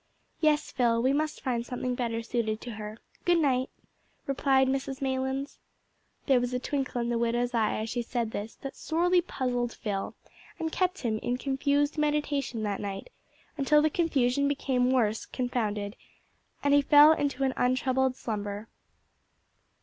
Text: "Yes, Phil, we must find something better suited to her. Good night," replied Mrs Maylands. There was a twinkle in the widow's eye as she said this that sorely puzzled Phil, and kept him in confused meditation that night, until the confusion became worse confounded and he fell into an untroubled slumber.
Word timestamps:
"Yes, 0.39 0.71
Phil, 0.71 0.99
we 0.99 1.13
must 1.13 1.41
find 1.43 1.63
something 1.63 1.93
better 1.93 2.23
suited 2.23 2.59
to 2.61 2.71
her. 2.71 2.97
Good 3.23 3.37
night," 3.37 3.69
replied 4.25 4.67
Mrs 4.67 4.99
Maylands. 4.99 5.59
There 6.25 6.39
was 6.39 6.55
a 6.55 6.59
twinkle 6.59 7.01
in 7.01 7.09
the 7.09 7.19
widow's 7.19 7.53
eye 7.53 7.77
as 7.79 7.91
she 7.91 8.01
said 8.01 8.31
this 8.31 8.55
that 8.63 8.75
sorely 8.75 9.21
puzzled 9.21 9.75
Phil, 9.75 10.15
and 10.57 10.71
kept 10.71 11.01
him 11.01 11.19
in 11.19 11.37
confused 11.37 11.99
meditation 11.99 12.63
that 12.63 12.81
night, 12.81 13.11
until 13.59 13.83
the 13.83 13.91
confusion 13.91 14.47
became 14.47 14.89
worse 14.89 15.27
confounded 15.27 15.95
and 16.63 16.73
he 16.73 16.81
fell 16.81 17.11
into 17.13 17.43
an 17.43 17.53
untroubled 17.55 18.15
slumber. 18.15 18.69